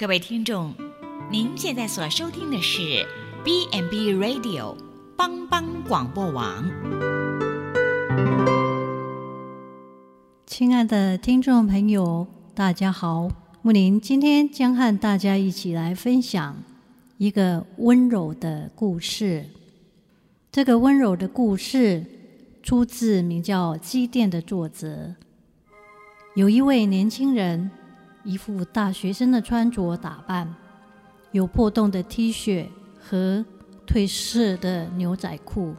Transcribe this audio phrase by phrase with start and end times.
[0.00, 0.72] 各位听众，
[1.30, 3.06] 您现在所收听的是
[3.44, 4.74] B&B Radio
[5.14, 6.64] 帮帮广播网。
[10.46, 16.56] 亲爱的听众朋友，大家好，木林今天将和大家一起来分享
[17.18, 19.44] 一个温柔的故事。
[20.50, 22.06] 这个温柔的故事
[22.62, 25.14] 出自名叫《积电》的作者。
[26.34, 27.70] 有一位年轻人。
[28.24, 30.54] 一副大学生的穿着打扮，
[31.32, 32.66] 有破洞的 T 恤
[33.00, 33.44] 和
[33.86, 35.74] 褪色的牛仔裤。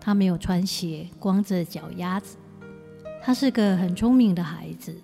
[0.00, 2.36] 他没有穿鞋，光着脚丫子。
[3.20, 4.96] 他是个很聪明的孩子，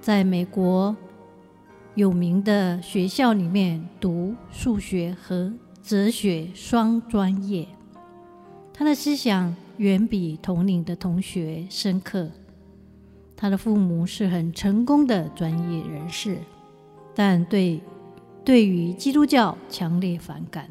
[0.00, 0.96] 在美国
[1.94, 5.52] 有名的学校里面读数学和
[5.82, 7.66] 哲学双专业。
[8.72, 12.30] 他的思想远比同龄的同学深刻。
[13.36, 16.38] 他的父母是很成功的专业人士，
[17.14, 17.82] 但对
[18.42, 20.66] 对于基督教强烈反感。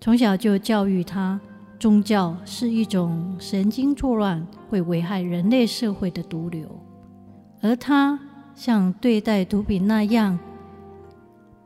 [0.00, 1.40] 从小就教育他，
[1.78, 6.68] 宗教是一种神经错乱、会危害人类社会的毒瘤，
[7.60, 8.18] 而他
[8.54, 10.38] 像对待毒品那样，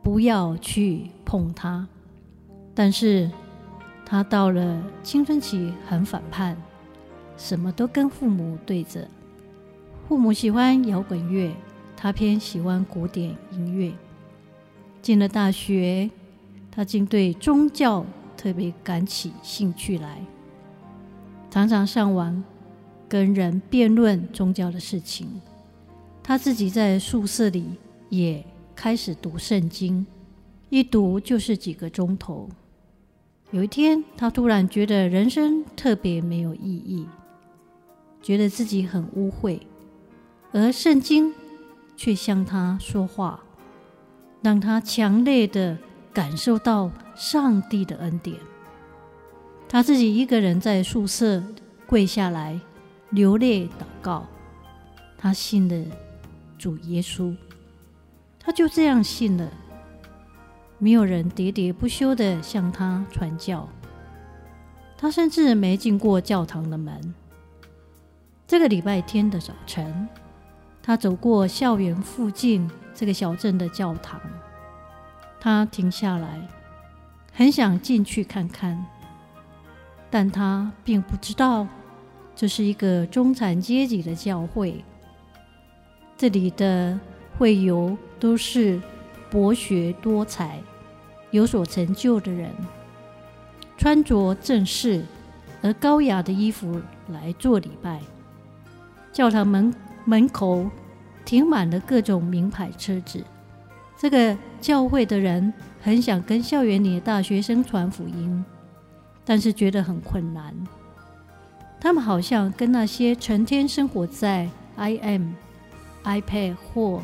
[0.03, 1.89] 不要去碰它。
[2.75, 3.31] 但是，
[4.05, 6.57] 他到了青春期很反叛，
[7.37, 9.09] 什么都跟父母对着。
[10.09, 11.51] 父母喜欢摇滚乐，
[11.97, 13.93] 他偏喜欢古典音乐。
[15.01, 16.11] 进了大学，
[16.71, 18.05] 他竟对宗教
[18.37, 20.21] 特别感起兴趣来，
[21.51, 22.43] 常常上网
[23.09, 25.41] 跟人辩论宗教的事情。
[26.23, 27.65] 他自己在宿舍里
[28.09, 28.45] 也
[28.77, 30.07] 开始读圣经，
[30.69, 32.49] 一读就是几个钟头。
[33.51, 37.07] 有一天，他突然觉得人生特别没有意义，
[38.23, 39.59] 觉得自己很污秽。
[40.53, 41.33] 而圣经
[41.97, 43.41] 却向他说话，
[44.43, 45.79] 让他强烈的
[46.13, 48.37] 感受到上帝的恩典。
[49.67, 51.43] 他自己一个人在宿舍
[51.87, 52.61] 跪下来
[53.09, 54.27] 流泪祷告，
[55.17, 55.97] 他信了
[56.59, 57.35] 主耶稣，
[58.39, 59.51] 他就这样信了。
[60.79, 63.67] 没有人喋喋不休的向他传教，
[64.99, 67.15] 他甚至没进过教堂的门。
[68.47, 70.07] 这个礼拜天的早晨。
[70.83, 74.21] 他走过校园附近这个小镇的教堂，
[75.41, 76.49] 他停下来，
[77.33, 78.85] 很想进去看看，
[80.11, 81.67] 但他并不知道
[82.35, 84.85] 这是一个中产阶级的教会。
[86.17, 86.99] 这里的
[87.39, 88.81] 会友都是
[89.31, 90.61] 博学多才、
[91.31, 92.51] 有所成就的人，
[93.77, 95.05] 穿着正式
[95.63, 98.01] 而高雅的衣服来做礼拜。
[99.13, 99.73] 教堂门。
[100.05, 100.69] 门口
[101.25, 103.25] 停满了各种名牌车子。
[103.97, 108.45] 这个教会的人很想跟校园里的大学生传福音，
[109.25, 110.55] 但是觉得很困难。
[111.81, 115.33] 他们好像跟那些成天生活在 IM、
[116.05, 117.03] iPad 或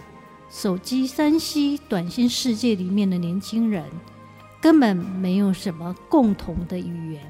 [0.50, 3.84] 手机、三 C 短信世界里面的年轻人，
[4.60, 7.22] 根本没有什么共同的语言。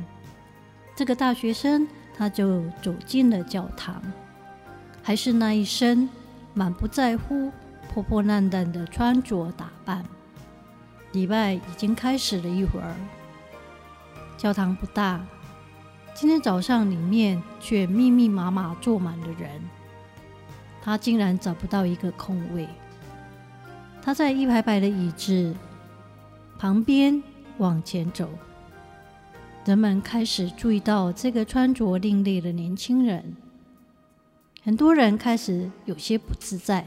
[0.94, 1.86] 这个大学生
[2.16, 4.02] 他就走进了教堂。
[5.08, 6.06] 还是那一身
[6.52, 7.50] 满不在乎、
[7.88, 10.04] 破破烂烂的穿着打扮。
[11.12, 12.94] 礼拜已经开始了一会儿，
[14.36, 15.18] 教堂不大，
[16.12, 19.48] 今天早上里面却密密麻麻坐满了人。
[20.82, 22.68] 他竟然找不到一个空位。
[24.02, 25.54] 他在一排排的椅子
[26.58, 27.22] 旁边
[27.56, 28.28] 往前走，
[29.64, 33.34] 人们开始注意到这个穿着另类的年轻人。
[34.68, 36.86] 很多人开始有些不自在，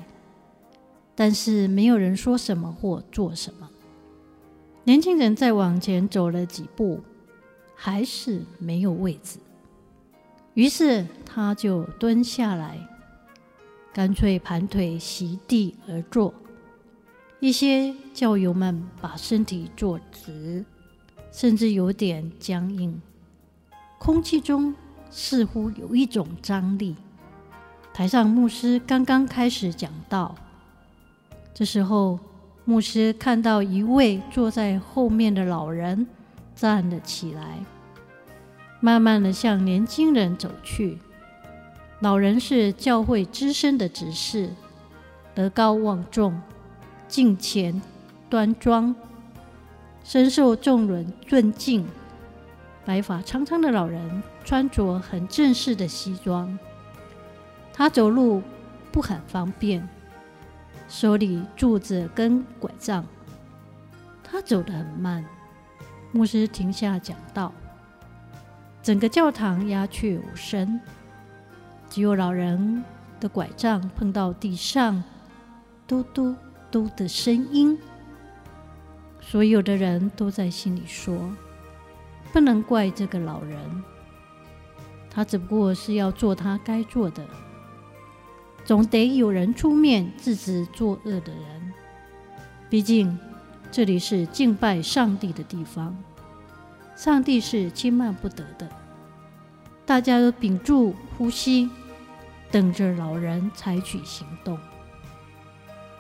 [1.16, 3.72] 但是没有人说什么或做什么。
[4.84, 7.02] 年轻人再往前走了几步，
[7.74, 9.40] 还是没有位置。
[10.54, 12.78] 于是他就蹲下来，
[13.92, 16.36] 干脆盘腿席地而坐。
[17.40, 20.64] 一些教友们把身体坐直，
[21.32, 23.02] 甚至有点僵硬，
[23.98, 24.72] 空气中
[25.10, 26.96] 似乎有一种张力。
[28.02, 30.34] 台上牧师刚刚开始讲道，
[31.54, 32.18] 这时候
[32.66, 36.08] 牧师看到一位坐在后面的老人
[36.56, 37.60] 站了起来，
[38.80, 40.98] 慢慢的向年轻人走去。
[42.00, 44.50] 老人是教会资深的执事，
[45.36, 46.42] 德高望重，
[47.08, 47.80] 敬虔
[48.28, 48.96] 端庄，
[50.04, 51.86] 深受众人尊敬。
[52.84, 56.58] 白发苍苍的老人穿着很正式的西装。
[57.74, 58.42] 他走路
[58.92, 59.88] 不很方便，
[60.88, 63.06] 手里拄着根拐杖，
[64.24, 65.26] 他走得很慢。
[66.12, 67.54] 牧师停下讲道，
[68.84, 70.80] 整个教堂鸦雀无声，
[71.90, 72.84] 只有老人
[73.20, 75.02] 的拐杖碰到地上，
[75.88, 76.36] 嘟嘟
[76.70, 77.80] 嘟的声音。
[79.22, 81.18] 所有的人都在心里说
[82.34, 83.84] ：“不能怪这个老人，
[85.10, 87.26] 他只不过是要做他该做的。
[88.72, 91.74] 总得有人出面制止作恶的人。
[92.70, 93.20] 毕竟
[93.70, 95.94] 这里是敬拜上帝的地方，
[96.96, 98.70] 上帝是轻慢不得的。”
[99.86, 101.70] 大家都屏住呼吸，
[102.50, 104.58] 等着老人采取行动。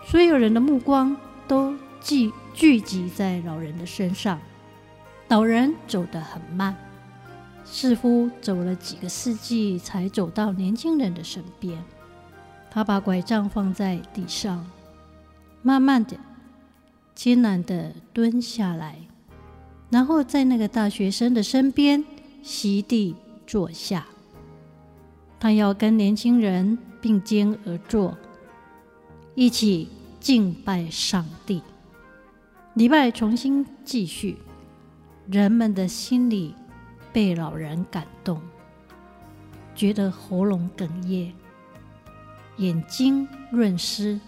[0.05, 1.17] 所有人的目光
[1.49, 4.39] 都聚聚集在老人的身上，
[5.27, 6.73] 老人走得很慢，
[7.65, 11.77] 似乎走了几个世纪才走到年轻人的身边。
[12.73, 14.65] 他把拐杖放在地上，
[15.61, 16.17] 慢慢的、
[17.13, 18.97] 艰难的蹲下来，
[19.89, 22.01] 然后在那个大学生的身边
[22.41, 23.13] 席地
[23.45, 24.07] 坐下。
[25.37, 28.17] 他要跟年轻人并肩而坐，
[29.35, 29.89] 一起
[30.21, 31.61] 敬拜上帝。
[32.75, 34.37] 礼拜重新继续，
[35.27, 36.55] 人们的心里
[37.11, 38.41] 被老人感动，
[39.75, 41.33] 觉得喉咙哽咽，
[42.61, 44.19] 眼睛润湿。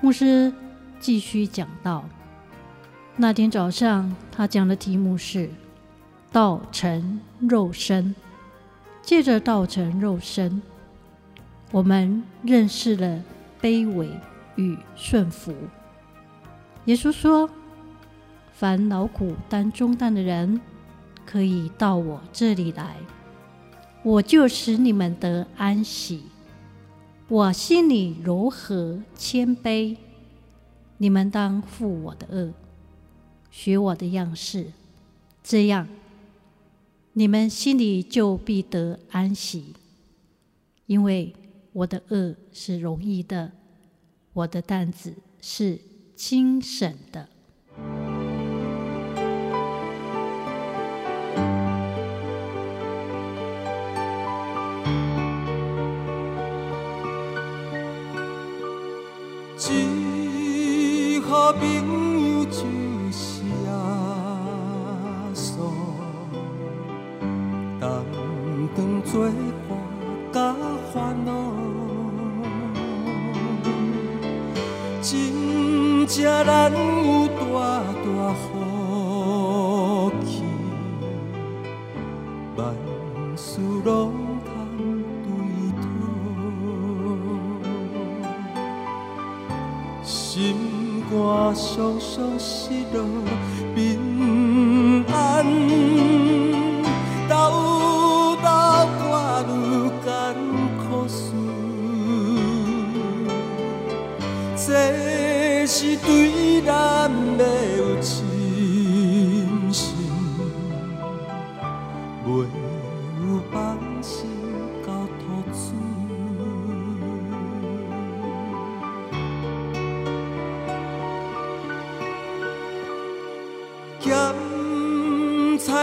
[0.00, 0.52] 牧师
[0.98, 2.04] 继续讲道。
[3.16, 5.48] 那天早上，他讲的题目是
[6.32, 8.14] “道成肉身”。
[9.02, 10.60] 借着道成肉身，
[11.70, 13.22] 我们认识了
[13.62, 14.10] 卑微
[14.56, 15.54] 与顺服。
[16.86, 17.48] 耶稣说
[18.52, 20.60] ：“凡劳苦担重担的人，
[21.24, 22.96] 可以到我这里来，
[24.02, 26.24] 我就使你们得安息。
[27.28, 29.96] 我心里柔和谦卑，
[30.98, 32.52] 你们当负我的恶，
[33.50, 34.72] 学我的样式，
[35.42, 35.88] 这样
[37.12, 39.74] 你们心里就必得安息。
[40.86, 41.34] 因为
[41.72, 43.52] 我的恶是容易的，
[44.32, 45.78] 我的担子是。”
[46.16, 47.28] 轻省的，
[61.58, 62.58] 朋友就
[63.12, 63.20] 是
[63.64, 63.68] 耶
[65.34, 65.48] 稣，
[67.80, 67.84] 担
[68.76, 69.12] 当作
[69.68, 69.70] 伴
[70.32, 70.36] 甲
[70.92, 70.94] 烦
[71.24, 71.28] 恼。
[76.08, 76.08] 这
[76.44, 76.76] 咱有
[77.28, 77.40] 大
[78.04, 78.06] 大
[92.26, 93.95] 常常失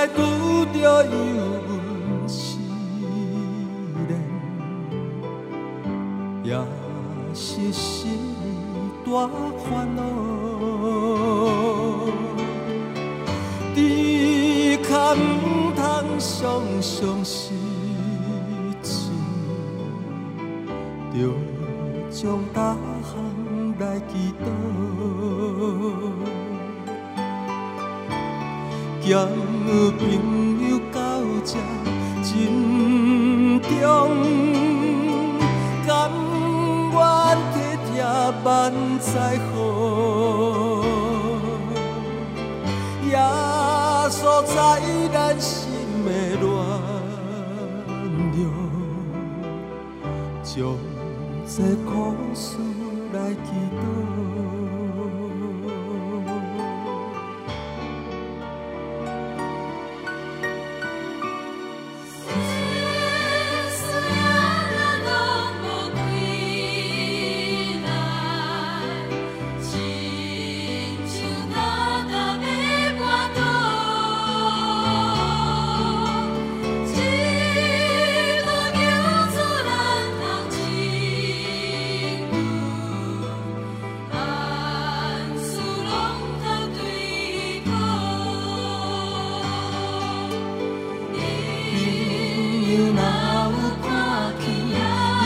[0.03, 0.19] 咸菜拄
[0.65, 1.12] 着油
[1.69, 2.57] 温试
[4.07, 4.12] 炼，
[6.43, 6.50] 也
[7.33, 8.19] 是心。
[9.05, 9.29] 大
[9.60, 10.01] 烦恼，
[13.75, 15.81] 只可唔通
[16.19, 17.53] 常常失
[18.81, 19.12] 志，
[21.13, 21.15] 着
[22.10, 23.13] 将大项
[23.79, 24.45] 来祈祷，
[29.65, 30.01] 朋
[30.70, 31.00] 友到
[31.43, 31.51] 这
[32.24, 32.32] 真
[33.62, 33.72] 重。
[38.46, 39.55] 万载好，
[43.10, 43.15] 耶
[44.10, 44.55] 稣在
[45.13, 45.51] 咱心
[46.05, 46.08] 的
[46.41, 46.43] 暖
[48.34, 48.41] 流，
[50.43, 50.51] 将
[51.46, 51.55] 这
[51.86, 51.91] 苦
[52.34, 52.58] 事
[53.13, 53.82] 来祈祷。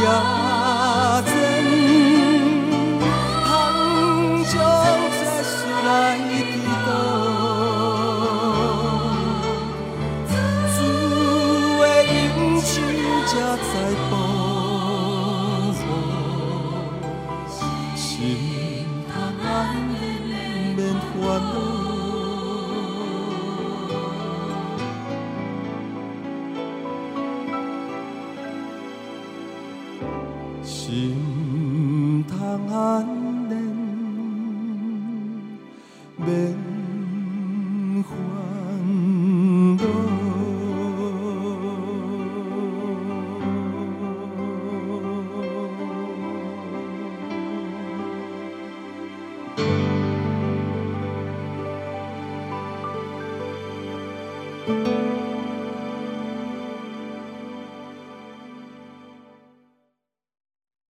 [0.08, 0.37] God.